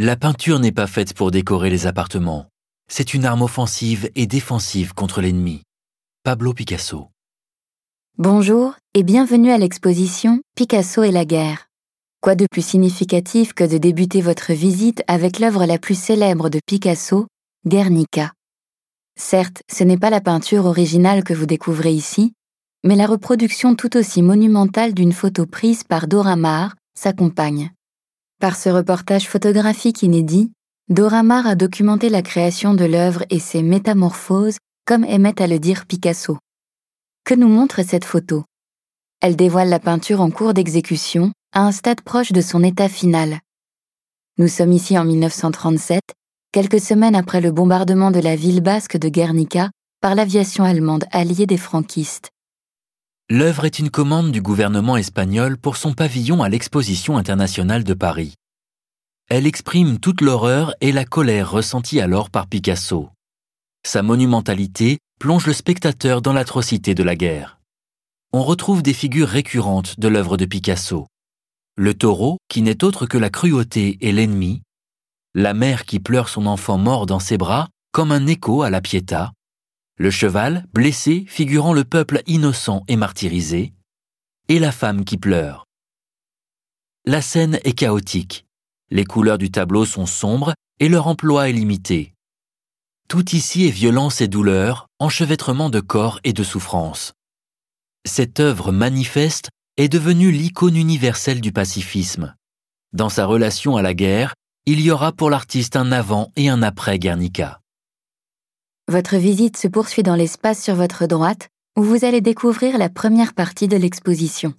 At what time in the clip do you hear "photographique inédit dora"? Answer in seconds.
29.28-31.24